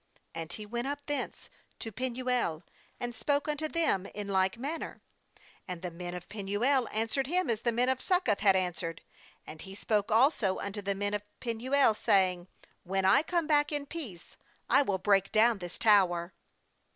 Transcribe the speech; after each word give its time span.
8And 0.33 0.53
he 0.53 0.65
went 0.65 0.87
up 0.87 1.05
thence 1.05 1.47
to 1.77 1.91
Penuel, 1.91 2.63
and 2.99 3.13
spoke 3.13 3.47
unto 3.47 3.67
them 3.67 4.07
in 4.15 4.27
like 4.29 4.57
manner; 4.57 4.99
and 5.67 5.83
the 5.83 5.91
men 5.91 6.15
of 6.15 6.27
Penuel 6.27 6.87
answered 6.91 7.27
him 7.27 7.51
as 7.51 7.61
the 7.61 7.71
men 7.71 7.87
of 7.87 7.99
Suecoth 8.01 8.39
had 8.39 8.55
answered. 8.55 9.03
9And 9.47 9.61
he 9.61 9.75
spoke 9.75 10.11
also 10.11 10.57
unto 10.57 10.81
the 10.81 10.95
men 10.95 11.13
of 11.13 11.21
Penuel, 11.39 11.93
saying:' 11.93 12.47
When 12.91 13.05
I 13.05 13.21
come 13.21 13.45
back 13.45 13.71
in 13.71 13.85
peace, 13.85 14.37
I 14.71 14.81
will 14.81 14.97
break 14.97 15.31
down 15.31 15.59
this 15.59 15.77
tower.' 15.77 16.33